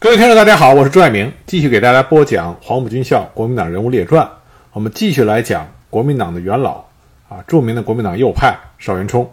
[0.00, 4.30] 各位听众，大家好，我是朱爱明，继续给大家播讲黄埔军校国民党人物列传。
[4.72, 6.84] 我们继续来讲国民党的元老
[7.28, 9.28] 啊，著名的国民党右派邵元冲。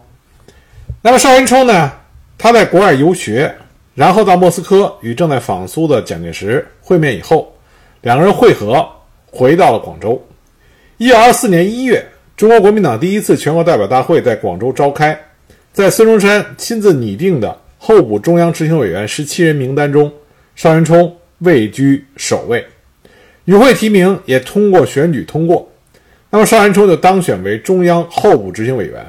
[1.02, 1.92] 那么邵元冲呢，
[2.36, 3.54] 他在国外游学，
[3.94, 7.54] 然后到莫斯科与正在访苏的蒋介石会面以后，
[8.00, 8.84] 两个人会合，
[9.30, 10.20] 回到了广州。
[10.96, 12.04] 一九二四年一月，
[12.36, 15.16] 中国国民党第一次全国代表大会在广州召开，
[15.72, 20.12] 在孙中山亲自拟定的候补中央执行委员十七人名单中。
[20.56, 22.64] 邵元冲位居首位，
[23.44, 25.70] 与会提名也通过选举通过，
[26.30, 29.04] 那么邵元冲就当选为中央候补执行委员。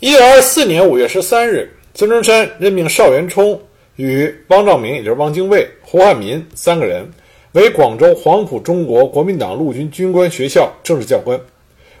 [0.00, 3.58] 一九二四年五月十三日，孙中山任命邵元冲
[3.94, 7.08] 与汪兆铭，也就是汪精卫、胡汉民三个人
[7.52, 11.40] 为广州黄埔中国国民党陆军军官学校正式教官。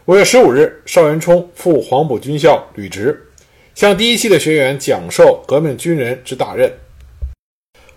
[0.06, 3.16] 五月十五日，邵元冲赴黄埔军校履职，
[3.76, 6.68] 向第一期的学员讲授革命军人之大任。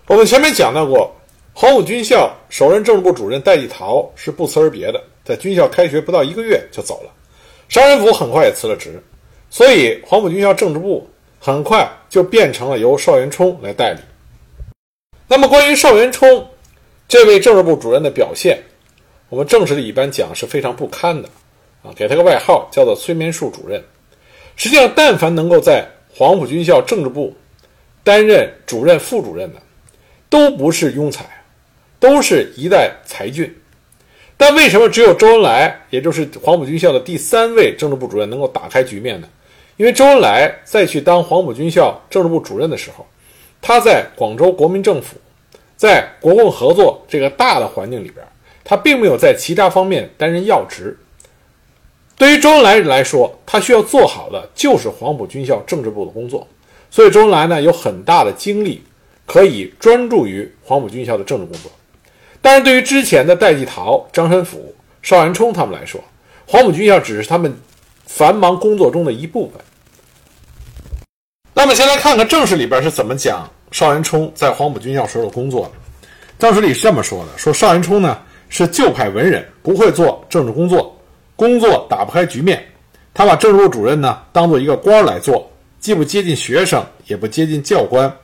[0.08, 1.12] 我们前面讲到过，
[1.52, 7.10] 黄埔军校首任政治部主任戴季陶是不辞而别的，在军校开学不到一个月就走了。
[7.68, 9.02] 邵元甫很快也辞了职，
[9.50, 11.04] 所以黄埔军校政治部
[11.40, 13.98] 很快就变成了由邵元冲来代理。
[15.26, 16.48] 那么，关于邵元冲
[17.08, 18.62] 这位政治部主任的表现，
[19.28, 21.28] 我们正史里一般讲是非常不堪的
[21.82, 23.82] 啊，给他个外号叫做“催眠术主任”。
[24.54, 25.84] 实际上，但凡能够在
[26.14, 27.34] 黄埔军校政治部
[28.04, 29.60] 担任主任、副主任的，
[30.28, 31.24] 都不是庸才，
[32.00, 33.56] 都是一代才俊，
[34.36, 39.28] 但为什么只有周恩来，也就是黄埔军校的第三位政治部主任能够打开局面呢？
[39.76, 43.06] 因为周恩来再去当黄埔军校政治部主任的时候，
[43.60, 45.16] 他在广州国民政府，
[45.76, 48.26] 在国共合作这个大的环境里边，
[48.64, 50.96] 他并没有在其他方面担任要职。
[52.16, 56.48] 对于周恩来来说，他需要做好的就是黄埔军校政治部的工作，
[56.90, 58.82] 所以周恩来呢有很大的精力。
[59.26, 61.70] 可以专注于黄埔军校的政治工作，
[62.40, 66.00] 但是对于之前的戴季陶、张申府、邵元冲他们来说，
[66.46, 67.54] 黄埔军校只是他们
[68.06, 69.60] 繁忙工作中的一部分。
[71.52, 75.72] 那么，先来看看正史里边是怎么讲邵元冲在黄埔军校时候工作的。
[76.38, 80.96] 正史里是这么说的：说邵元冲呢是旧派文人，不会做政治工作，
[81.34, 82.64] 工作打不开局面，
[83.12, 85.50] 他把政治部主任呢当做一个官来做，
[85.80, 88.14] 既不接近学生，也不接近教官。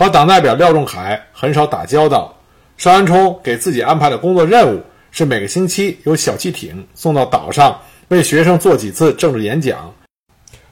[0.00, 2.34] 和党代表廖仲恺很少打交道。
[2.78, 4.80] 邵元冲给自己安排的工作任务
[5.10, 7.78] 是每个星期有小汽艇送到岛上，
[8.08, 9.92] 为学生做几次政治演讲，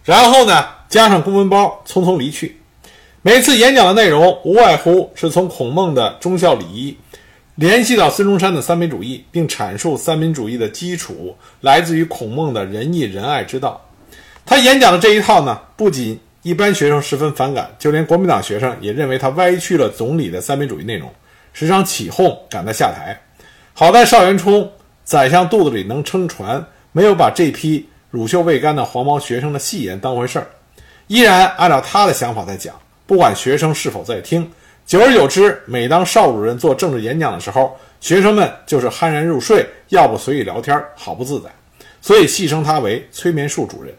[0.02, 2.58] 然后呢加上公文包匆匆离去。
[3.20, 6.96] 每次演讲的内容无外乎是从孔孟的忠孝礼义
[7.54, 13.78] 联系到孙中山的三民主义，并阐述三民主义的基础来自于孔孟的仁义仁爱之道。
[14.46, 16.18] 他演讲的这一套呢，不仅
[16.48, 21.12] 一般学生十分反感，就连国民党学生也认为他歪曲了总理的三民主义内容，
[21.52, 23.14] 时常起哄赶他下台。
[23.74, 24.66] 好在邵元冲
[25.04, 30.46] 宰相肚子里能撑船，没有把这批乳臭未干的黄毛学生的戏言当回事儿，
[31.08, 32.74] 依然按照他的想法在讲，
[33.06, 34.50] 不管学生是否在听。
[34.86, 41.50] 久而久之，每当邵主任做政治演讲的时候，学生们就是酣然入睡，要不随意聊天，好不自在，
[42.00, 43.92] 所以戏称他为催眠术主任。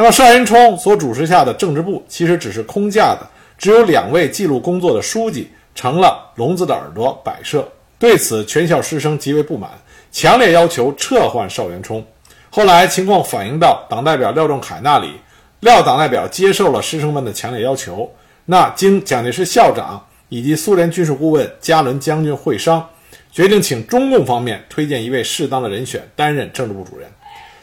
[0.00, 3.26] 那么，邵元冲所主持下的政治部其实只是空架子，
[3.58, 7.68] 只有两位记录工作的书记成了聋子的耳朵摆设。
[7.98, 9.68] 对此，全校师生极为不满，
[10.12, 12.06] 强烈要求撤换邵元冲。
[12.48, 15.14] 后来，情况反映到党代表廖仲恺那里，
[15.58, 18.08] 廖党代表接受了师生们的强烈要求。
[18.44, 22.88] 那经蒋介石校长以及苏联军事顾问加伦将军会商，
[23.32, 27.08] 决定请中共方面推荐一位适当的人选担任政治部主任。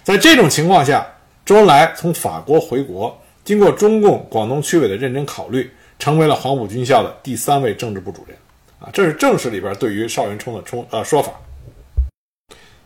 [0.04, 1.08] 在这种情况下，
[1.46, 5.70] 周恩来从法国回国，经过中共广东区委的认真考虑，
[6.00, 8.36] 成为了黄埔军校的第三位政治部主任。
[8.80, 11.32] 啊，这是正史里边对于邵元冲的冲呃说法。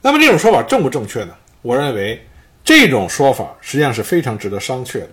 [0.02, 1.34] 那么这种说法正不正确呢？
[1.62, 2.22] 我认为
[2.62, 5.10] 这种说法实际上是非常值得商榷的。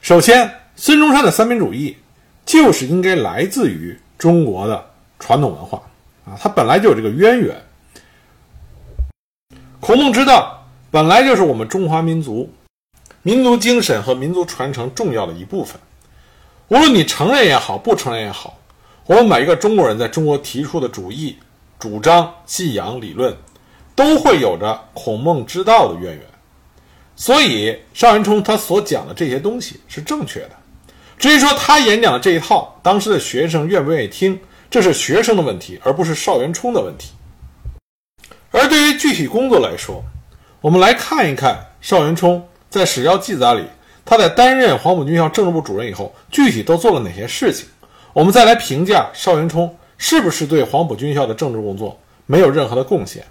[0.00, 1.94] 首先，孙中山的三民主义
[2.46, 4.82] 就是应该来自于中国的
[5.18, 5.82] 传统文化
[6.24, 7.54] 啊，它本来就有这个渊源。
[9.80, 12.50] 孔孟之道本来就是我们中华民族。
[13.26, 15.80] 民族精神和民族传承重要的一部分，
[16.68, 18.56] 无论你承认也好，不承认也好，
[19.04, 21.36] 我们每一个中国人在中国提出的主义、
[21.76, 23.36] 主张、信仰、理论，
[23.96, 26.20] 都会有着孔孟之道的渊源。
[27.16, 30.50] 所以，邵元冲他所讲的这些东西是正确的。
[31.18, 34.38] 至于说他演讲的这一套，当时的学生愿不愿意听，
[34.70, 37.10] 这是学生的问题，而不是邵元冲的问题。
[38.52, 40.04] 而对于具体工作来说，
[40.60, 42.46] 我们来看一看邵元冲。
[42.68, 43.64] 在史料记载里，
[44.04, 47.66] 他在担任黄埔军校政治部主任以后，具体都做了哪些事情？
[48.12, 53.24] 我们再来评价邵元冲是不是对黄埔军校的政治工作没有任何的贡献。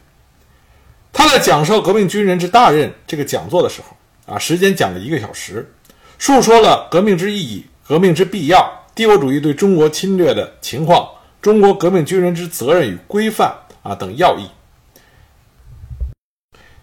[1.11, 5.71] 他在讲授革命军人之大任这个讲座的时候，啊，时间讲了一个小时，
[6.17, 11.09] 述说了革命之意义、革命之必要、帝国主义对中国侵略的情况、
[11.41, 14.49] 中国革命军人之责任与规范啊等要义。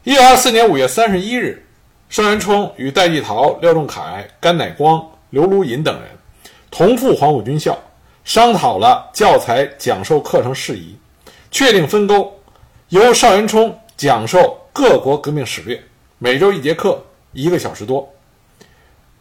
[0.05, 1.65] 一九二四年五月三十一日，
[2.13, 6.11] 邵元冲与戴季陶、廖仲恺、甘乃光、刘如隐等人
[6.71, 7.75] 同赴黄埔军校，
[8.23, 10.95] 商讨了教材讲授课程事宜，
[11.51, 12.31] 确定分工，
[12.91, 15.83] 由邵元冲讲授各国革命史略，
[16.19, 18.07] 每周一节课，一个小时多。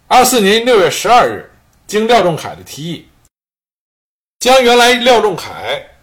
[0.09, 1.49] 二四年六月十二日，
[1.87, 3.07] 经廖仲恺的提议，
[4.39, 5.53] 将原来廖仲恺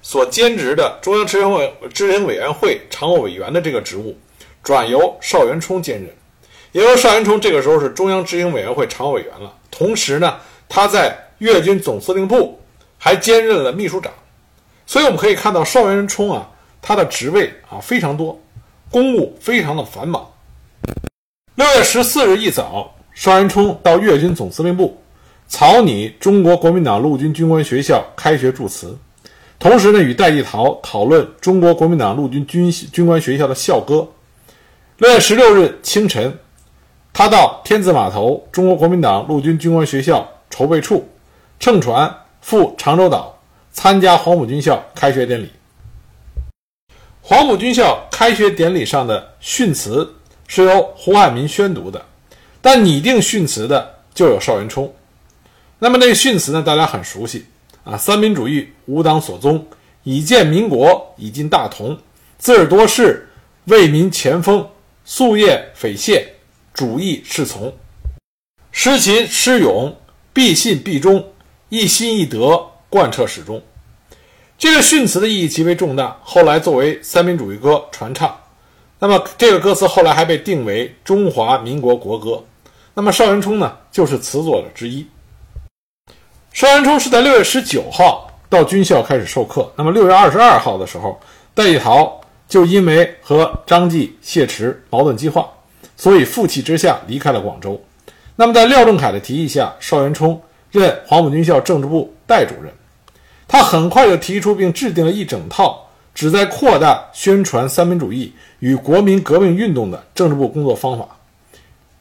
[0.01, 4.17] 所兼职的中央执行委执行委员会常务委员的这个职务。
[4.63, 6.11] 转由邵元冲兼任，
[6.73, 9.53] 因为邵元冲这个时候是中央执行委员会常务委员了。
[9.71, 10.37] 同时呢，
[10.69, 12.61] 他在粤军总司令部
[12.99, 14.13] 还兼任了秘书长。
[14.87, 16.49] 所以我们可以看到，邵元冲啊，
[16.81, 18.41] 他的职位啊非常多，
[18.91, 20.27] 公务非常的繁忙。
[21.55, 25.03] 六月十四日一早，邵元冲到粤军总司令部
[25.49, 28.97] 草拟中国国民党陆军军官学校开学祝词，
[29.59, 34.09] 同时呢，与戴季陶讨论中国国民党陆军军军官学校的校歌。
[34.99, 36.39] 六月十六日清晨，
[37.13, 41.09] 他到天字码头中国国民党陆军军官学校筹备处，
[41.59, 43.37] 乘船赴长洲岛
[43.73, 45.51] 参加黄埔军校开学典礼。
[47.21, 50.15] 黄埔军校开学典礼上的训词
[50.47, 52.05] 是由胡汉民宣读的，
[52.61, 54.93] 但拟定训词的就有邵元冲。
[55.79, 57.45] 那么那个训词呢，大家很熟悉
[57.85, 59.67] 啊：“三民主义无党所宗，
[60.05, 61.99] 以建民国，以进大同，
[62.39, 63.29] 自尔多事，
[63.65, 64.67] 为民前锋。”
[65.07, 66.35] 夙夜匪懈，
[66.79, 67.73] 主义是从；
[68.71, 69.97] 失勤失勇，
[70.33, 71.33] 必信必忠，
[71.71, 73.61] 一心一德贯彻始终。
[74.57, 78.33] 这个训词的意义极为重大，后来作为三民主义歌传唱。
[79.01, 82.45] 那么这个歌词后来还被定为中华民国国歌。
[82.95, 85.05] 那么邵元冲呢，就是词作者之一。
[86.53, 89.69] 邵元冲是在六月十九号到军校开始授课。
[89.75, 91.19] 那么六月二十二号的时候，
[91.57, 92.21] 戴季陶。
[92.49, 95.47] 就因为和张继、谢池矛盾激化，
[95.99, 97.79] 所以负气之下离开了广州。
[98.37, 100.41] 那么，在廖仲恺的提议下，邵元冲
[100.71, 102.73] 任黄埔军校政治部代主任。
[103.49, 111.09] 他很快就提出并制定了一整套旨在扩大宣传三民主义与国民革命运动的政治部工作方法，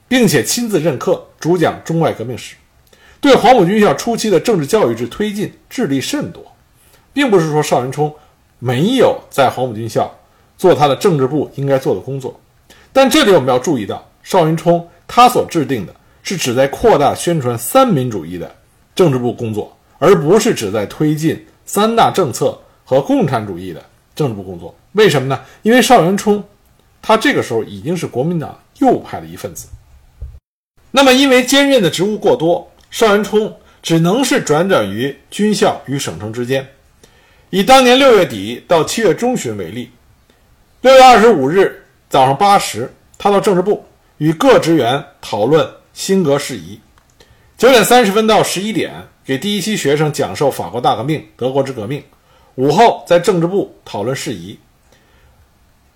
[0.08, 2.56] 并且亲自任课，主讲中外革命史，
[3.20, 6.46] 对黄埔军校初期的政治教育之推进致力甚多。
[7.14, 8.14] 并不是说邵元冲
[8.60, 10.14] 没有在黄埔军校。
[10.56, 12.40] 做他的政治部应该做的工作，
[12.92, 18.54] 但这里我们要注意到，邵元冲他所制定的是旨在扩大宣传三民主义的
[18.96, 23.84] 政治部工作，而不是旨在推进三大政策和共产主义的
[24.16, 24.76] 政治部工作。
[24.94, 25.40] 为什么呢？
[25.62, 26.44] 因为邵元冲
[27.02, 29.68] 他这个时候已经是国民党右派的一份子，
[30.92, 36.68] 那么因为兼任的职务过多，邵元冲只能是转转于军校与省城之间。
[37.50, 39.92] 以当年六月底到七月中旬为例。
[40.82, 43.84] 六月二十五日早上八时，他到政治部
[44.18, 46.80] 与各职员讨论新格事宜。
[47.58, 48.94] 九点三十分到十一点，
[49.26, 52.02] 给第一期学生讲授法国大革命、德国之革命。
[52.56, 54.58] 午后在政治部讨论事宜。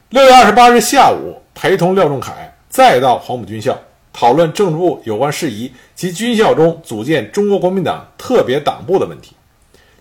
[0.09, 2.33] 六月二十八日下午，陪同廖仲恺
[2.67, 3.79] 再到黄埔军校
[4.11, 9.33] 讨论政治部有关事宜及军校中组建中国国民党特别党部的问题。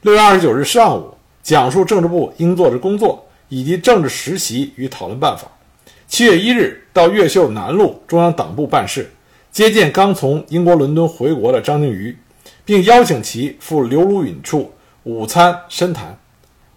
[0.02, 3.25] 六月二十九日上午，讲述政治部应做之工作。
[3.52, 5.50] 以及政治实习与讨论办法。
[6.11, 9.09] 七月一日到越秀南路中央党部办事，
[9.52, 12.19] 接见刚从英国伦敦回国的张静瑜，
[12.64, 14.73] 并邀请其赴刘如允处
[15.05, 16.19] 午餐深谈，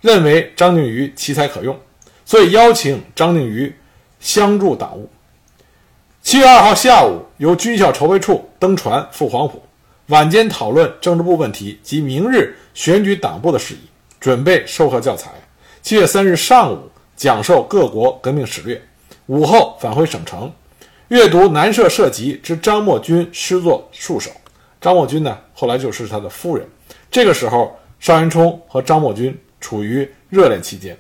[0.02, 1.76] 认为张静瑜奇才可用，
[2.24, 3.74] 所以邀请张静瑜
[4.20, 5.10] 相助党务。
[6.22, 9.60] 七月二号下午，由军校筹备处登船赴黄埔，
[10.10, 13.80] 晚间讨论政治部问题及明日选举党部的事宜，
[14.20, 15.32] 准备授课教材。
[15.82, 16.78] 七月三日上午
[17.16, 18.80] 讲授各国革命史略，
[19.28, 20.52] 午后返回省城，
[21.08, 24.30] 阅读南社社集之张默君诗作数首。
[24.82, 26.68] 张默君呢，后来就是他的夫人。
[27.10, 30.98] 这个时候，邵元冲和张默君处于热恋期间。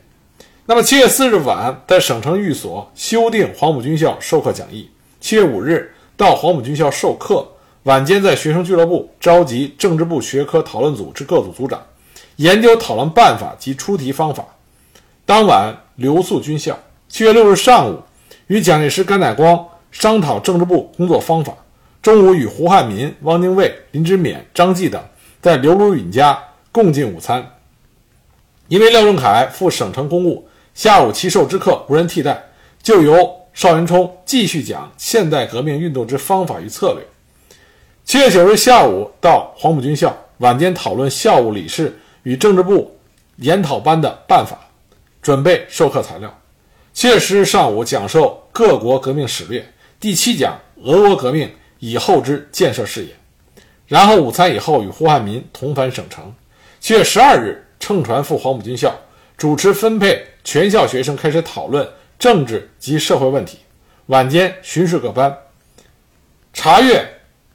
[0.65, 4.89] 那么七月四日晚，在省城寓所修订黄埔军校授课讲义。
[5.20, 7.46] 七月五日到黄埔军校授课，
[7.84, 11.86] 晚间在学生俱乐部召集政治部学科讨论组之各组组长，
[12.38, 14.46] 研究讨论办法及出题方法。
[15.25, 16.80] 当晚留宿军校。
[17.10, 18.00] 七月六日上午，
[18.48, 21.54] 与蒋介石、甘乃光商讨政治部工作方法。
[22.02, 25.02] 中午与胡汉民、汪精卫、林之勉、张继等
[25.42, 26.38] 在刘如允家
[26.72, 27.58] 共进午餐。
[28.68, 32.44] 因为廖仲恺赴省城公务，下午其授之课无人替代，
[32.82, 37.06] 就由邵元冲继续讲现代革命运动之方法与策略。
[38.04, 42.98] 七月九日下午到黄埔军校，晚间讨论校务理事与政治部
[43.38, 44.60] 研讨班的办法，
[45.22, 46.38] 准备授课材料。
[46.94, 49.68] 七月十日上午讲授各国革命史略，
[50.00, 53.10] 第七讲俄国革命以后之建设事业。
[53.88, 56.34] 然后午餐以后与胡汉民同返省城。
[56.80, 57.60] 七月十二日。
[57.80, 58.96] 乘船赴黄埔军校，
[59.36, 61.86] 主持分配全校学生开始讨论
[62.18, 63.58] 政治及社会问题。
[64.06, 65.38] 晚间巡视各班，
[66.54, 67.06] 查阅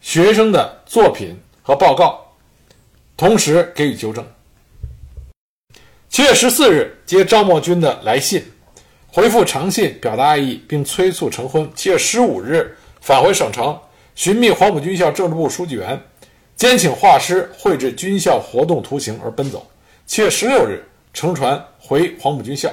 [0.02, 2.22] 学生的作品和报告，
[3.16, 4.22] 同时给予纠正。
[6.10, 8.44] 七月十四日接张默君的来信，
[9.18, 11.68] 回复长信表达爱意，并催促成婚。
[11.74, 13.76] 七月十五日返回省城，
[14.14, 16.00] 寻觅黄埔军校政治部书记员，
[16.54, 19.68] 兼请画师绘制军校活动图形而奔走。
[20.06, 22.70] 七月十六日乘船回黄埔军校，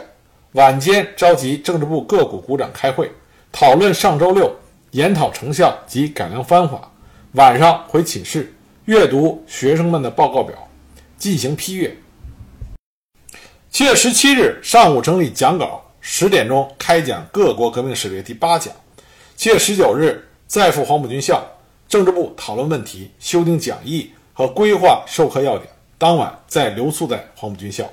[0.52, 3.12] 晚间召集政治部各股股长开会，
[3.52, 4.56] 讨论上周六
[4.92, 6.92] 研讨成效及改良方法。
[7.32, 8.54] 晚上回寝室
[8.86, 10.56] 阅读学生们的报告表，
[11.18, 11.98] 进行批阅。
[13.72, 18.72] 七月十七日上午整理讲稿，十点钟开讲各国革命史略第八讲。
[19.36, 21.44] 七月十九日再赴黄埔军校
[21.90, 25.68] 政治部讨论问题，修订讲义和规划授课要点。
[25.98, 27.92] 当晚再留宿在黄埔军校。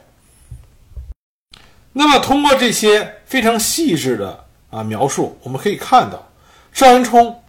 [1.94, 6.22] 那么，通过这些非常细致的啊描述，我们可以看到，
[6.74, 7.42] 邵元冲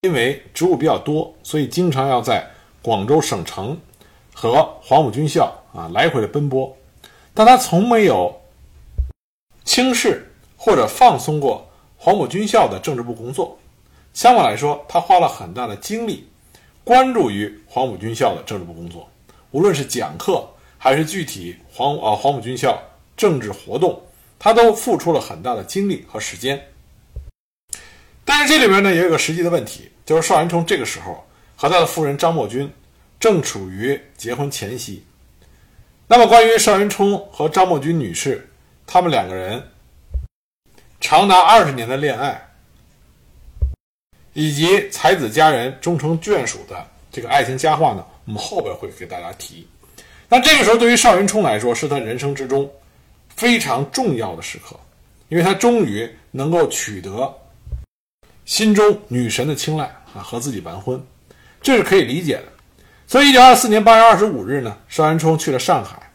[0.00, 2.50] 因为职务比较多，所以经常要在
[2.80, 3.78] 广州省城
[4.32, 6.74] 和黄埔军校啊来回的奔波，
[7.34, 8.34] 但他从没有
[9.66, 11.68] 轻视或者放松过
[11.98, 13.58] 黄埔军校的政治部工作。
[14.14, 16.26] 相反来说，他花了很大的精力
[16.82, 19.06] 关注于黄埔军校的政治部工作。
[19.50, 22.80] 无论是讲课还是具体黄啊黄埔军校
[23.16, 24.00] 政治活动，
[24.38, 26.68] 他都付出了很大的精力和时间。
[28.24, 32.72] 但是这里面呢，也有个实际的问题，就是邵元冲这个时候和他的夫人张默君
[33.18, 35.04] 正处于结婚前夕。
[36.08, 38.45] 那么，关于邵元冲和张默君女士
[38.86, 39.62] 他们两个人
[41.00, 42.40] 长达二十年的恋爱，
[44.32, 48.06] 以及才子佳人终成眷属的这个爱情佳话呢？
[48.26, 49.66] 我们后边会给大家提，
[50.28, 52.68] 那这个时候对于邵元冲来说，是他人生之中
[53.34, 54.78] 非常重要的时刻，
[55.28, 57.32] 因为他终于能够取得
[58.44, 61.00] 心中女神的青睐啊，和自己完婚，
[61.60, 62.44] 这是可以理解的。
[63.06, 66.10] 所以，一九二四年八月二十五日呢，邵元冲去了上海，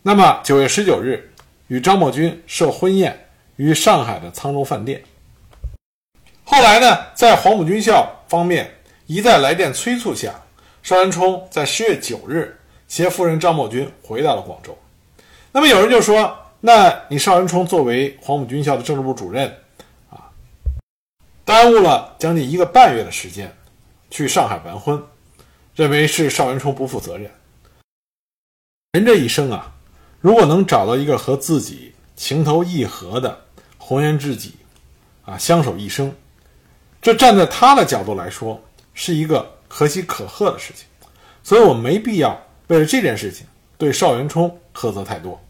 [0.00, 1.30] 那么九月十九日
[1.68, 5.02] 与张默君设婚宴于上海的沧州饭店。
[6.44, 8.70] 后来呢，在黄埔军校方面
[9.06, 10.34] 一再来电催促下。
[10.82, 14.76] 邵元冲在十月九日携夫人张默君回到了广州。
[15.50, 19.48] 那么有人就说：“那你邵元冲作为黄埔军校的政治部主任，
[20.10, 20.28] 啊，
[21.42, 23.50] 耽误了将近一个半月的时间
[24.10, 25.02] 去上海完婚，
[25.74, 27.30] 认为是邵元冲不负责任。
[28.92, 29.73] 人这一生啊，
[30.24, 33.44] 如果能找到一个和自己情投意合的
[33.76, 34.54] 红颜知己，
[35.26, 36.10] 啊，相守一生，
[37.02, 38.58] 这站在他的角度来说，
[38.94, 40.86] 是一个。”可喜可贺的事情，
[41.42, 43.44] 所以我们没必要为了这件事情
[43.76, 45.42] 对邵元冲苛责太多。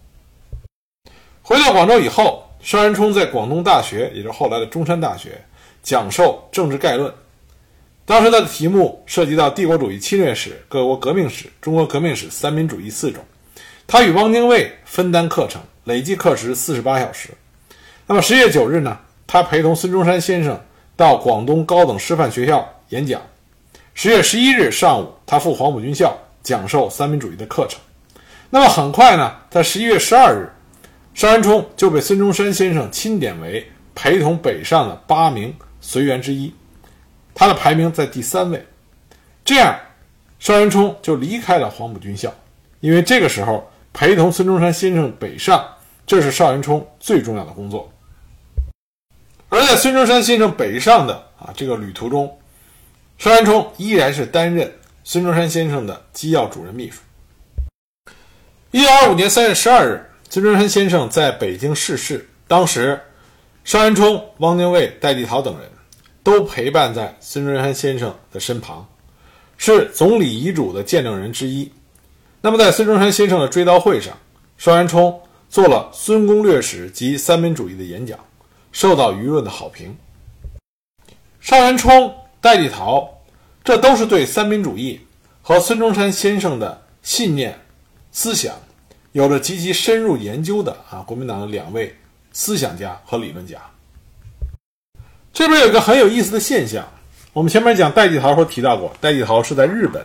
[1.42, 5.44] 回到广州以后，邵元冲在广东大学，也就是后来的中山大学，
[5.82, 7.12] 讲授政治概论。
[8.06, 13.22] 当时他的题目涉及到帝国主义侵略史、各国革命史、中国革命史、三民主义四种。
[13.86, 17.30] 他与汪精卫分担课程，累计课时四十八小时。
[18.06, 20.60] 那么十月九日呢，他陪同孙中山先生
[20.96, 23.20] 到广东高等师范学校演讲。
[23.94, 27.80] 十月十一日上午，他赴黄埔军校讲授三民主义的课程。
[28.50, 30.50] 那么很快呢，在十一月十二日，
[31.14, 33.64] 邵元冲就被孙中山先生钦点为
[33.94, 36.52] 陪同北上的八名随员之一，
[37.34, 38.66] 他的排名在第三位。
[39.44, 39.78] 这样，
[40.38, 42.32] 邵元冲就离开了黄埔军校，
[42.80, 45.64] 因为这个时候陪同孙中山先生北上，
[46.04, 47.88] 这是邵元冲最重要的工作。
[49.48, 52.36] 而在孙中山先生北上的啊这个旅途中，
[53.18, 54.70] 邵元冲依然是担任
[55.04, 57.00] 孙中山先生的机要主任秘书。
[58.72, 62.28] 一九二五年三月十二日，孙中山先生在北京逝世。
[62.48, 63.00] 当时，
[63.62, 65.70] 邵元冲、汪精卫、戴季陶等人
[66.24, 68.84] 都陪伴在孙中山先生的身旁，
[69.56, 71.70] 是总理遗嘱的见证人之一。
[72.44, 74.14] 那么，在孙中山先生的追悼会上，
[74.58, 78.18] 邵元冲做了《孙公略史》及三民主义的演讲，
[78.70, 79.96] 受到舆论的好评。
[81.40, 82.14] 邵元冲。
[82.42, 83.08] 戴季陶，
[83.64, 85.00] 这都是对三民主义
[85.40, 87.58] 和孙中山先生的信念、
[88.12, 88.54] 思想，
[89.12, 91.96] 有着极其深入研究的啊，国民党的两位
[92.34, 93.56] 思想家和理论家。
[95.32, 96.86] 这边有一个很有意思的现象，
[97.32, 100.04] 我们前面讲戴季陶时候提到过，戴季陶是在日本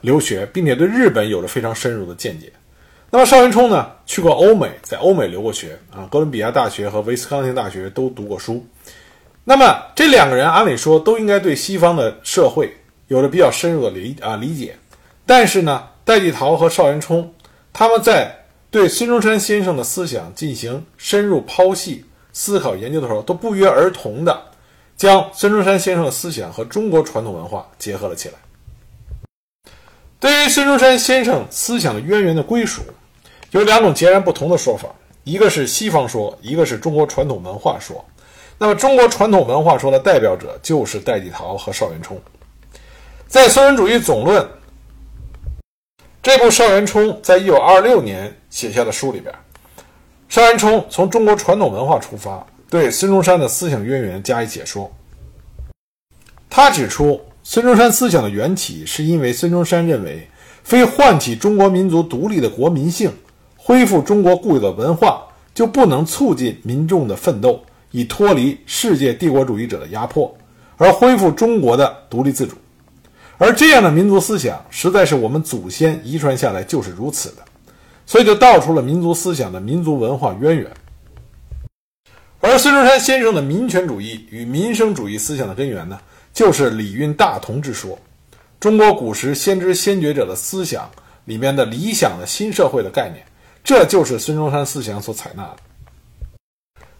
[0.00, 2.52] 留学，并且对日本有着非常深入的见解。
[3.10, 8.66] 那么邵元冲呢，去过欧美，在欧美留过学啊，哥伦比亚大学和威斯康星大学都读过书。
[9.44, 12.76] 那么这两个人按理说都应该对西方的社会
[13.06, 14.76] 有着比较深入的理啊理解，
[15.24, 17.32] 但是呢，戴季陶和邵元冲
[17.72, 18.34] 他们在
[18.72, 24.42] 对孙中山先生的思想进行深入剖析、思考研究的时候，都不约而同的
[24.96, 28.34] 将孙中山先生的思想和中国传统文化结合了起来。
[30.26, 32.82] 对于孙中山先生思想的渊源的归属，
[33.52, 34.88] 有两种截然不同的说法，
[35.22, 38.04] 一个是西方说，一个是中国传统文化说。
[38.58, 42.20] 那么，中国传统文化说的代表者就是戴季陶和邵元冲。
[43.28, 44.42] 在《孙文主义总论》
[46.20, 49.32] 这部邵元冲在一九二六年写下的书里边，
[50.28, 54.90] 邵元冲从中国传统文化出发，对孙中山的思想渊源加以解说。
[56.50, 60.28] 他指出，孙中山思想的缘起是因为孙中山认为，
[60.64, 63.08] 非唤起中国民族独立的国民性，
[63.54, 65.22] 恢复中国固有的文化，
[65.54, 67.64] 就不能促进民众的奋斗。
[67.92, 70.36] 以脱离世界帝国主义者的压迫，
[70.76, 72.56] 而恢复中国的独立自主，
[73.38, 77.44] 而这样的民族思想实在是我们祖先遗传下来就是如此的，
[78.04, 80.68] 所以就道出了民族思想的民族文化渊源。
[82.40, 85.96] 而孙中山先生的民权主义与民生主义思想的根源呢，
[86.36, 87.98] 就是礼运大同之说，
[88.60, 90.86] 中国古时先知先觉者的思想
[91.24, 93.24] 里面的理想的新社会的概念，
[93.64, 95.56] 这就是孙中山思想所采纳的。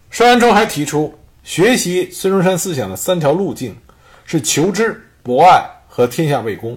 [0.09, 1.13] 邵元冲还提出，
[1.43, 3.77] 学习孙中山思想的三条路径
[4.25, 6.75] 是求知、博爱和天下为公。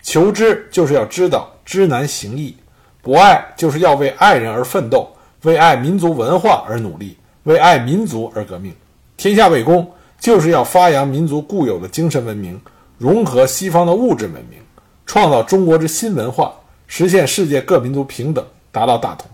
[0.00, 2.56] 求知就是要知道知难行易，
[3.02, 8.72] 博爱就是要为爱人而奋斗，为爱民族文化而努力，为爱民族而革命。
[9.16, 12.60] 天下为公就是要发扬民族固有的精神文明，
[12.98, 14.60] 融合西方的物质文明，
[15.06, 16.54] 创造中国之新文化，
[16.86, 19.28] 实现世界各民族平等，达到大同。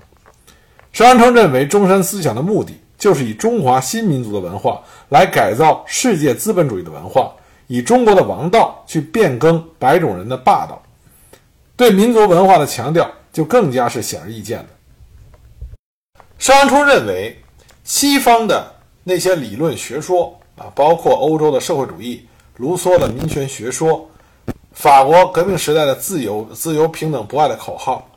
[0.92, 2.72] 邵元冲认为，中山思想的目的。
[2.98, 7.30] 就是以中华新民族的文化来改造世界资本主义的文化，
[7.66, 10.82] 以中国的王道去变更白种人的霸道，
[11.76, 14.66] 对民族文化的强调就更加是显而易见的。
[16.38, 17.38] 邵元冲认为，
[17.84, 18.66] 西方的
[19.04, 24.10] 那些理论学说啊，包括欧洲的社会主义、卢梭的民权学说、
[24.72, 28.10] 法国革命时代的自由、自由、平等、博爱的口号，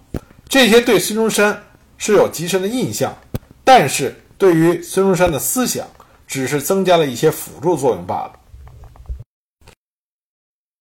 [0.48, 1.62] 这些对孙中山
[1.98, 3.16] 是有极深的印象，
[3.64, 4.16] 但是。
[4.40, 5.86] 对于孙中山的思想，
[6.26, 8.32] 只是增加了一些辅助作用罢了。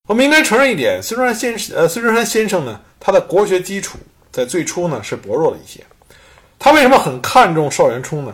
[0.06, 3.98] 我们应该承认一点，孙中山先呃，孙中山先生呢，他的国学基础
[4.30, 5.84] 在最初呢是薄弱了一些。
[6.56, 8.32] 他为什么很看重邵元冲呢？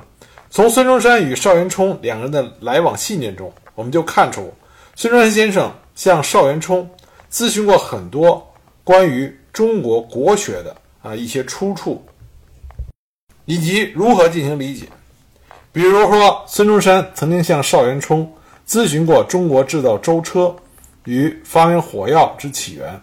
[0.54, 4.54] 从孙中山与邵元冲两人的来往信件中，我们就看出，
[4.94, 6.88] 孙中山先生向邵元冲
[7.28, 12.00] 咨询过很多关于中国国学的啊一些出处，
[13.46, 14.86] 以及如何进行理解。
[15.72, 18.32] 比如说，孙中山曾经向邵元冲
[18.64, 20.54] 咨询过中国制造舟车
[21.06, 23.00] 与发明火药之起源、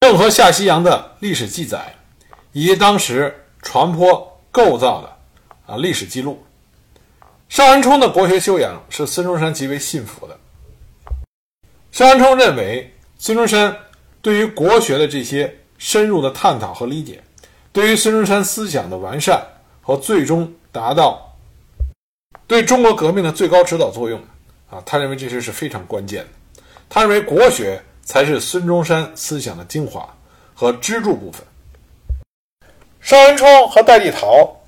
[0.00, 1.94] 郑和下西洋的历史记载，
[2.50, 5.19] 以及当时船舶构造的
[5.70, 6.42] 啊历史记录。
[7.48, 10.38] 邵元冲的国学修养是孙中山极为信服的。
[11.92, 13.76] 邵元冲认为，孙中山
[14.20, 17.22] 对于国学的这些深入的探讨和理解，
[17.72, 19.42] 对于孙中山思想的完善
[19.80, 20.52] 和最终。
[20.72, 21.36] 达到
[22.46, 24.20] 对中国革命的最高指导作用
[24.70, 26.62] 啊，他认为这些是非常关键的。
[26.88, 30.08] 他认为国学才是孙中山思想的精华
[30.54, 31.44] 和支柱部分。
[33.00, 34.59] 邵元冲和戴季陶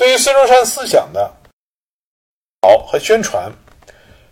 [0.00, 1.30] 对于孙中山思想的
[2.62, 3.52] 好和宣传，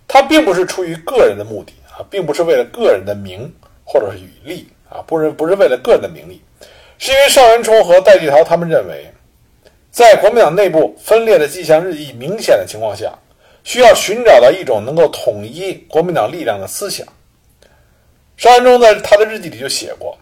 [0.07, 3.55] 他并不是出于个人的目的啊，并不是为了个人的名
[3.85, 6.43] 或者是与利啊，不是不是为了个人的名利，
[6.97, 9.13] 是因为邵元冲和戴季陶他们认为。
[9.91, 13.13] 在国民党内部分裂的迹象日益明显的情况下，
[13.63, 17.07] 需要寻找到一种能够统一国民党力量的思想。
[18.39, 20.17] 邵元冲在他的日记里就写过，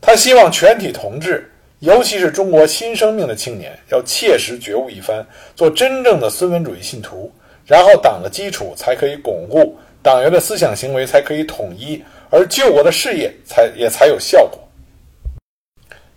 [0.00, 7.30] 他希望全体同志，尤其是中国新生命的青年，要切实觉悟一番，做真正的孙文主义信徒，
[7.64, 14.58] 然后党的基础才可以巩固，党员的思想行为才可以统一，而救国的事业才也才有效果。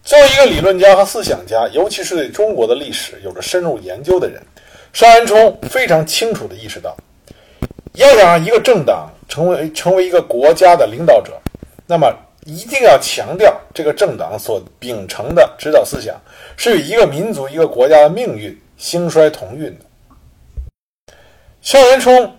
[0.04, 4.42] 作为一个理论家和思想家，尤其是对中国的历史有着深入研究的人，
[4.94, 6.98] 邵元冲非常清楚地意识到，
[7.94, 11.40] 要想让一个政党成为成为一个国家的领导者，
[11.86, 12.12] 那么
[12.46, 16.20] 一定要强调这个政党所秉承的指导思想
[16.58, 19.86] 是与一个民族、一个国家的命运兴衰同运的。
[21.62, 22.36] 萧元冲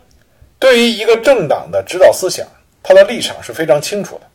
[0.59, 2.47] 对于一个政党的指导思想，
[2.83, 4.27] 他的立场是非常清楚的。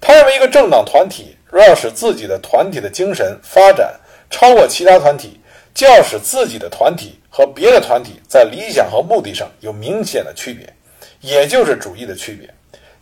[0.00, 5.40] 他认为，一个政党团体若要使自己的团体的精神发展超过其他团体，
[5.74, 10.70] 就要使自己的团体和别的团体在理想和目的上有明显的区别，
[11.20, 12.48] 也就是主义的区别。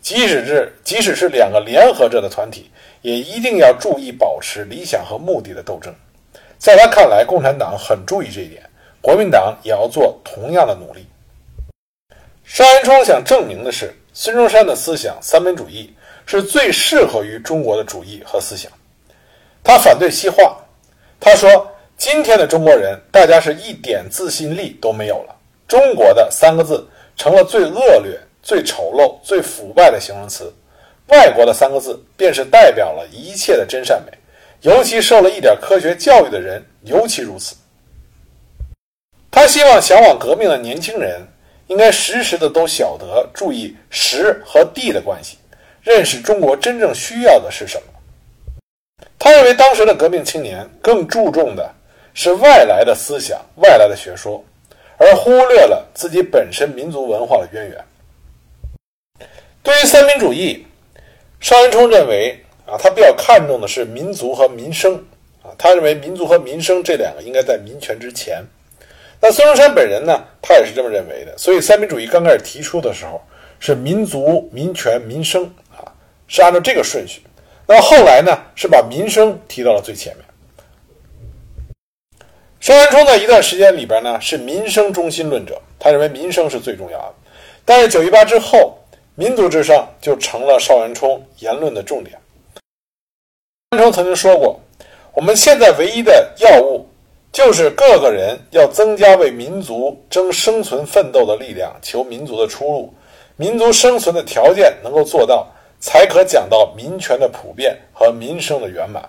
[0.07, 5.93] 即使是即使是两个联合着的团体，也一定要注意保持理想和目的的斗争。
[6.57, 8.63] 在他看来，共产党很注意这一点，
[9.01, 11.05] 国民党也要做同样的努力。
[12.45, 15.93] 邵元冲想证明的是，孙中山的思想三民主义
[16.25, 18.71] 是最适合于中国的主义和思想。
[19.61, 20.57] 他反对西化，
[21.19, 25.35] 他说：“今天的中国人，大家是一点自信力都没有了。
[25.67, 28.17] 中国的三个字成了最恶劣。”
[28.47, 30.53] 最丑陋、最腐败的形容词，
[31.07, 34.17] 外国的三个字便是代表了一切的真善美，
[34.61, 37.57] 尤其受了一点科学教育的人尤其如此。
[39.29, 41.21] 他希望向往革命的年轻人
[41.67, 45.37] 应该时时的都晓得注意时和地的关系，
[45.81, 49.03] 认识中国真正需要的是什么。
[49.19, 51.69] 他认为当时的革命青年更注重的
[52.13, 54.41] 是外来的思想、外来的学说，
[54.95, 57.83] 而忽略了自己本身民族文化的渊源。
[59.67, 60.65] 对于三民主义，
[61.41, 64.95] 邵元冲认为啊，他比较看重的是民族和民生
[65.43, 68.41] 啊，他认为民族和民生这两个应该在民权之前。
[69.19, 71.37] 那孙中山本人呢，他也是这么认为的。
[71.37, 73.21] 所以三民主义刚开始提出的时候
[73.59, 75.43] 是民族、民权、民生
[75.75, 75.83] 啊，
[76.29, 77.21] 是按照这个顺序。
[77.67, 80.25] 那后来呢，是把民生提到了最前面。
[82.61, 87.15] 邵元冲在一段时间里边呢，是民生中心论者，他认为民生是最重要的。
[87.65, 88.73] 但是九一八之后。
[89.19, 92.19] 民族至上就成了邵元冲言论的重点。
[93.71, 94.59] 邵元冲曾经说过
[95.11, 96.87] ：“我们现在唯一的要务，
[97.31, 102.93] 就是各个人要增加为民族争生存奋斗的力量，求民族的出路。
[103.37, 105.47] 民族生存的条件能够做到，
[105.79, 109.03] 才可讲到民权的普遍和民生的圆满。”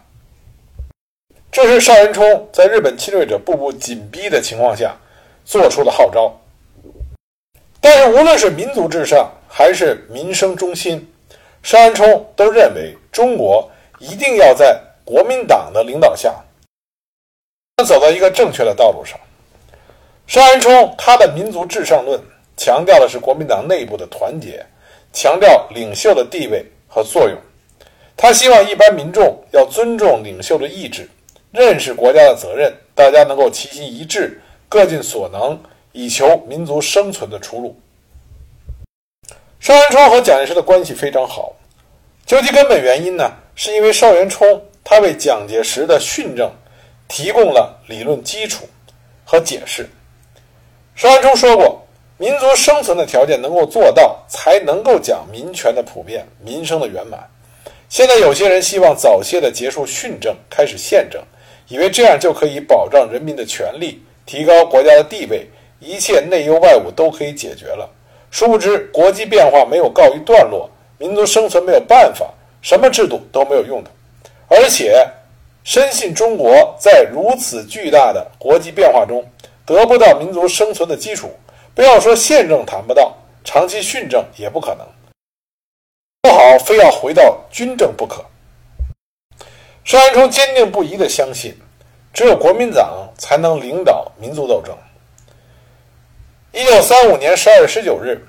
[1.53, 4.97] 这是邵元冲在日本侵略者步步紧逼的情况下
[5.45, 6.35] 做出的号召。
[7.79, 11.05] 但是，无论是民族至上，还是民生中心，
[11.65, 13.69] 邵元冲都认为中国
[13.99, 16.33] 一定要在国民党的领导下，
[17.85, 19.19] 走到一个正确的道路上。
[20.29, 22.21] 邵元冲他的民族至上论
[22.57, 24.65] 强调的是国民党内部的团结，
[25.13, 27.37] 强调领袖的地位和作用。
[28.17, 31.11] 他希望一般民众要尊重领袖的意志，
[31.51, 37.77] 认识国家的责任，大家能够齐心一致，各尽所能，以求民族生存的出路。
[39.61, 41.53] 邵元冲和蒋介石的关系非常好，
[42.25, 46.51] 究其根本原因呢，是因为邵元冲他为蒋介石的训政
[47.09, 48.69] 提供了理论基础
[49.25, 49.89] 和解释。
[50.95, 51.85] 邵元冲说过
[52.19, 57.29] ：“民族生存的条件能够做到，才能够讲民权的普遍、民生的圆满。”
[57.91, 61.23] 现在有些人希望早些的结束训政，开始宪政，
[61.69, 65.47] 以为这样就可以保障人民的权利，提高国家的地位，
[65.81, 67.91] 一切内忧外务都可以解决了。
[68.31, 72.27] 殊不知，国际变化没有告一段落，民族生存没有办法，
[72.61, 73.91] 什么制度都没有用的。
[74.49, 75.07] 而且，
[75.65, 79.25] 深信中国在如此巨大的国际变化中
[79.67, 81.31] 得不到民族生存的基础，
[81.75, 83.15] 不要说宪政谈不到，
[83.45, 84.87] 长期训政也不可能。
[86.23, 88.25] 不好，非要回到军政不可。
[89.85, 91.57] 邵元冲坚定不移地相信，
[92.13, 94.77] 只有国民党才能领导民族斗争。
[96.53, 98.27] 一九三五年十二月十九日，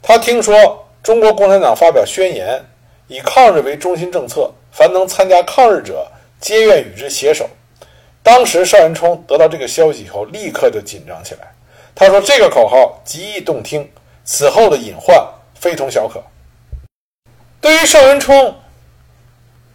[0.00, 2.64] 他听说中国共产党发表宣言，
[3.08, 6.06] 以抗日为中心政策，凡能参加抗日者，
[6.40, 7.48] 皆愿与之携手。
[8.22, 11.52] 当时邵元冲得到这个消息以后，立刻就紧张起来。
[11.94, 13.90] 他说：“这个口号极易动听，
[14.24, 16.22] 此后的隐患非同小可。”
[17.60, 18.54] 对于邵元冲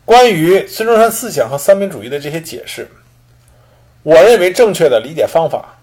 [0.05, 2.89] 关于孙中山思想和三民主义的这些解释，
[4.03, 5.82] 我认为正确的理解方法。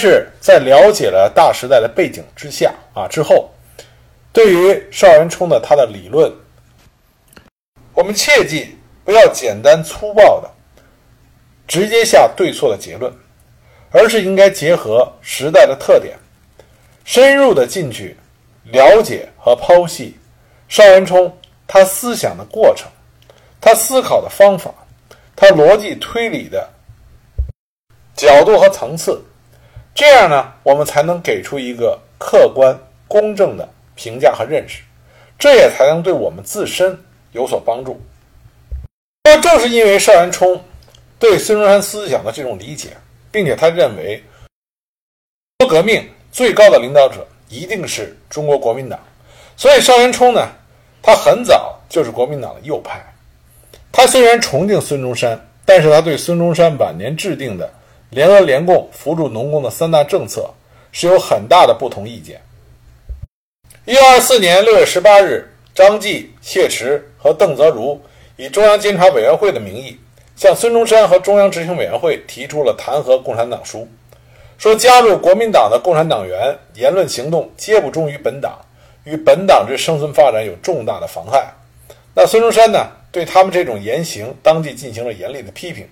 [0.00, 3.50] 是在了解了大时代的背景之下啊之后，
[4.32, 6.32] 对于邵元冲的他的理论，
[7.92, 10.50] 我们切记不要简单粗暴的
[11.68, 13.12] 直接下对错的结论，
[13.90, 16.16] 而是应该结合时代的特点，
[17.04, 18.16] 深入的进去
[18.64, 20.16] 了解和剖析
[20.66, 21.36] 邵元冲
[21.66, 22.90] 他思想的过程，
[23.60, 24.72] 他思考的方法，
[25.36, 26.66] 他逻辑推理的
[28.16, 29.22] 角度和层次。
[29.94, 34.82] 这样呢，我们才能给出一个客观公正的评价和认识，
[35.38, 36.98] 这也才能对我们自身
[37.32, 38.00] 有所帮助。
[39.24, 40.58] 那正是因为邵元冲
[41.18, 42.96] 对孙中山思想的这种理解，
[43.30, 44.22] 并且他认为，
[45.58, 48.98] 中国革命最高的领导者一定是中国国民党，
[49.56, 50.48] 所以邵元冲呢，
[51.02, 53.04] 他很早就是国民党的右派。
[53.92, 57.70] 他虽然崇敬孙中山，但是他对孙中山晚年制定的
[58.10, 60.50] 联俄联共、扶助农工的三大政策
[60.90, 62.40] 是有很大的不同意见。
[63.84, 68.00] 一九二四年六月十八日，张继、谢池和邓泽如
[68.36, 69.96] 以中央监察委员会的名义，
[70.34, 73.86] 向孙中山和中央执行委员会提出了弹劾共产党书，
[74.58, 78.58] 说加入国民党的共产党员言论行动皆不忠于本党，
[79.04, 81.54] 与本党之生存发展有重大的妨害。
[82.12, 85.88] 那孙中山呢，对他们这种言行当即进行了严厉的批评，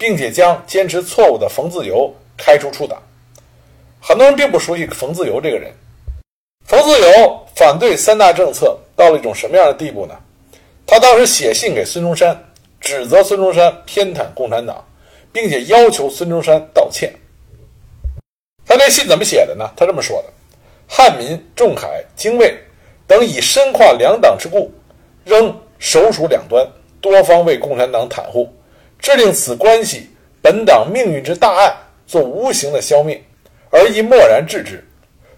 [0.00, 2.98] 并且将坚持错误的冯自由开除出党。
[4.00, 5.70] 很多人并不熟悉冯自由这个人。
[6.64, 10.14] 冯自由反对三大政策到了一种什么样的地步呢？
[10.86, 12.34] 他当时写信给孙中山，
[12.80, 14.82] 指责孙中山偏袒共产党，
[15.32, 17.12] 并且要求孙中山道歉。
[18.64, 19.70] 他这信怎么写的呢？
[19.76, 20.32] 他这么说的
[20.88, 21.86] ：“汉民、仲恺、
[22.16, 22.56] 精卫
[23.06, 24.72] 等以深跨两党之故，
[25.24, 26.66] 仍首属两端，
[27.02, 28.50] 多方为共产党袒护，
[29.00, 30.10] 致令此关系
[30.42, 33.22] 本党命运之大案做无形的消灭，
[33.70, 34.84] 而亦默然置之。”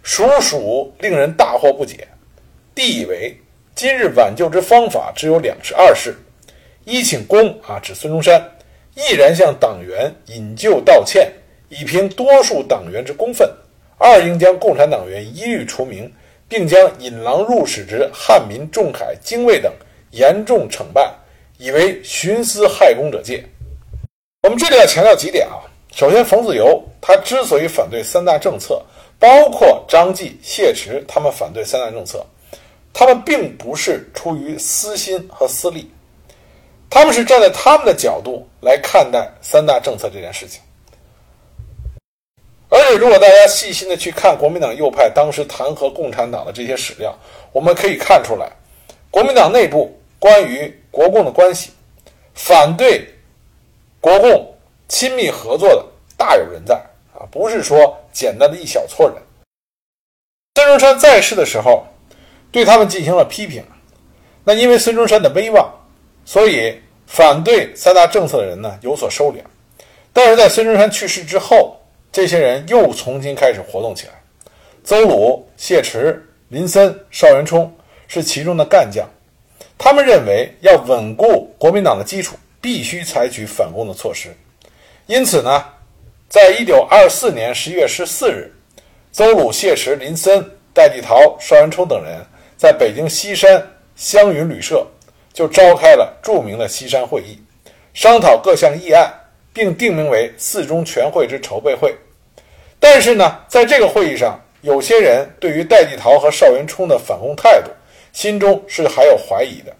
[0.05, 2.09] 属属令人大惑不解。
[2.75, 3.37] 帝以为
[3.73, 6.17] 今日挽救之方法只有两事二事：
[6.85, 8.45] 一请功啊，指孙中山，
[8.97, 11.31] 毅然向党员引咎道歉，
[11.69, 13.49] 以平多数党员之公愤；
[13.97, 16.13] 二应将共产党员一律除名，
[16.49, 19.73] 并将引狼入室之汉民、仲恺、精卫等
[20.11, 21.15] 严重惩办，
[21.63, 23.45] 以为徇私害公者戒。
[24.43, 25.63] 我们这里要强调几点啊。
[25.95, 28.83] 首先，冯子由他之所以反对三大政策。
[29.21, 32.27] 包括张继、谢池他们反对三大政策，
[32.93, 35.89] 他们并不是出于私心和私利，
[36.91, 40.61] 他们是站在他们的角度来看待三大政策这件事情。
[42.69, 47.17] 而且，如果大家细心的去看国民党右派当时弹劾共产党的这些史料，
[47.53, 48.51] 我们可以看出来，
[49.09, 51.73] 国民党内部关于国共的关系，
[52.33, 53.13] 反对
[54.01, 54.55] 国共
[54.87, 55.85] 亲密合作的
[56.17, 56.77] 大有人在
[57.13, 57.27] 啊。
[57.29, 59.17] 不是说简单的一小撮人。
[60.55, 61.85] 孙中山在世的时候，
[62.53, 63.65] 对他们进行了批评。
[64.45, 65.69] 那因为孙中山的威望，
[66.25, 69.39] 所以反对三大政策的人呢有所收敛。
[70.13, 71.77] 但是在孙中山去世之后，
[72.13, 74.13] 这些人又重新开始活动起来。
[74.85, 79.05] 邹鲁、谢池、林森、邵元冲是其中的干将。
[79.85, 84.29] 他们认为要稳固国民党的基础，必须采取反攻的措施。
[85.07, 85.65] 因此呢。
[86.29, 88.51] 在一九二四年十一月十四日，
[89.13, 90.43] 邹鲁、谢池、林森、
[90.73, 92.25] 戴季陶、邵元冲等人
[92.57, 93.63] 在北京西山
[93.97, 94.87] 湘云旅社
[95.35, 97.39] 就召开了著名的西山会议，
[97.93, 99.13] 商讨各项议案，
[99.53, 101.95] 并定名为“四中全会之筹备会”。
[102.81, 107.71] 但是呢，在这个会议上，有些人对于戴季陶和邵元冲的反攻态度，
[108.13, 109.75] 心中是还有怀疑的。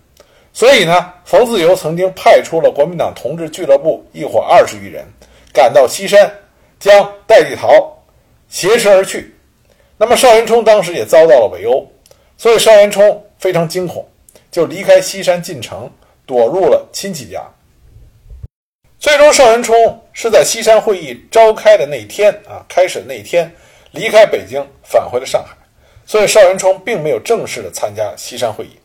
[0.53, 5.07] 所以呢，冯自由曾经派出了国民党同志俱乐部一伙二十余人，
[5.53, 6.31] 赶到西山。
[6.83, 7.71] 将戴季陶
[8.49, 9.33] 挟持而去，
[9.97, 11.87] 那么邵元冲当时也遭到了围殴，
[12.37, 14.05] 所以邵元冲非常惊恐，
[14.51, 15.89] 就离开西山进城，
[16.27, 17.41] 躲入了亲戚家。
[18.99, 19.77] 最终，邵元冲
[20.13, 23.49] 是在西山会议召开的那一天啊，开审那一天
[23.93, 25.57] 离开北京，返回了上海。
[26.07, 28.79] 所以，邵元冲并没有正式的参加西山会议，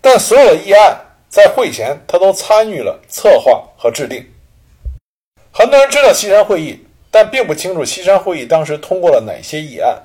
[0.00, 0.96] 但所有的议案
[1.28, 4.24] 在会前他都参与了策划和制定。
[5.52, 6.82] 很多人知道西山会议。
[7.08, 9.96] 但并不清楚西山会议当时通过了哪些议案，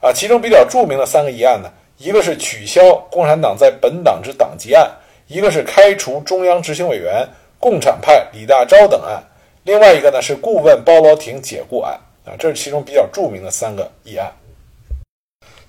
[0.00, 4.88] 啊，其中比较著名的三个议案呢，一个是取消共产党在本党之党籍案，
[5.26, 7.26] 一个是开除中央执行委员
[7.58, 9.20] 共产派李大钊等案，
[9.64, 14.30] 另外一个呢是顾问包罗廷解雇案，啊，这是其中比较著名的三个议案。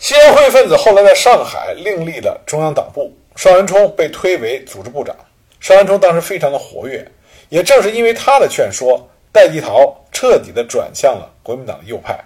[0.03, 5.15] 西安会分子后来在上海另立了中央党部，邵元冲被推为组织部长。
[5.61, 7.09] 邵元冲当时非常的活跃，
[7.47, 9.09] 也正是因为他的劝说。
[9.31, 12.19] 戴季陶彻底地转向了国民党的右派。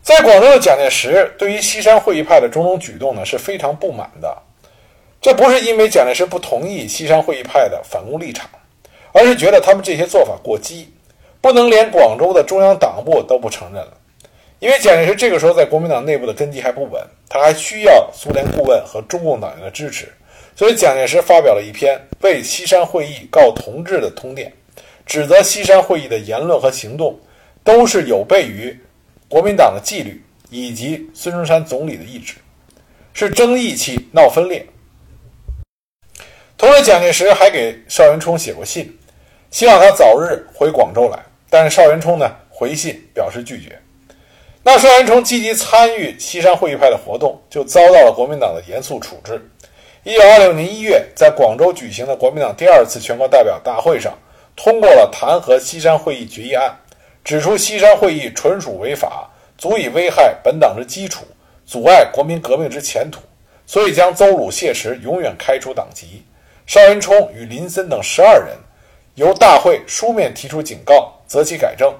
[0.00, 4.38] 在广州的蒋介石对于西山会议派的种种举动呢是非常不满的。
[5.20, 8.48] 这不是因为蒋介石不同意西山会议派的反攻立场，
[9.10, 10.94] 而是觉得他们这些做法过激，
[11.40, 13.92] 不能连广州的中央党部都不承认了。
[14.62, 20.06] 因为蒋介石这个时候在国民党内部的根基还不稳，他还需要苏联顾问和中共党员的支持，
[20.54, 24.52] 所以蒋介石发表了一篇为西山会议告同志的通电。
[25.04, 27.18] 指责西山会议的言论和行动
[27.64, 28.78] 都是有悖于
[29.28, 32.34] 国民党的纪律以及孙中山总理的意志，
[33.12, 34.64] 是争义气、闹分裂。
[36.56, 38.96] 同时，蒋介石还给邵元冲写过信，
[39.50, 41.18] 希望他早日回广州来。
[41.50, 43.76] 但是邵元冲呢，回信表示拒绝。
[44.64, 49.50] 那邵元冲积极参与西山会议派的活动，就遭到了国民党的严肃处置。
[50.04, 54.16] 一九二六年一月，在广州举行的国民党第二次全国代表大会上，
[54.54, 56.76] 通过了弹劾西山会议决议案，
[57.24, 61.24] 指出西山会议纯属违法，足以危害本党之基础，
[61.66, 63.20] 阻碍国民革命之前途，
[63.66, 66.22] 所以将邹鲁、谢池永远开除党籍。
[66.66, 68.56] 邵元冲与林森等十二人
[69.16, 71.92] 由大会书面提出警告，择其改正，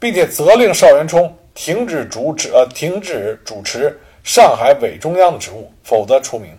[0.00, 6.50] 并且责令邵元冲停止主持呃停止主持上海伪中央的职务，否则除名。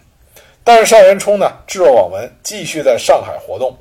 [0.64, 3.76] 但是邵元冲呢置若罔闻，继续在上海活动。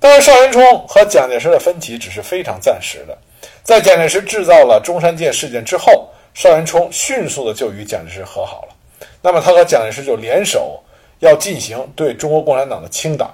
[0.00, 3.16] 但是邵元冲和蒋介石的分歧只是非常暂时的，
[3.62, 8.74] 在蒋介石制造了中山舰事件之后，邵元冲迅速的就与蒋介石和好了。
[9.22, 10.80] 那么他和蒋介石就联手。
[11.20, 13.32] 要进行对中国共产党的清党，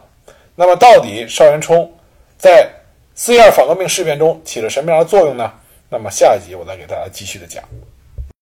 [0.54, 1.90] 那么到底邵元冲
[2.38, 2.68] 在
[3.14, 5.52] 四一二反革命事变中起了什么样的作用呢？
[5.88, 7.62] 那么下一集我再给大家继续的讲。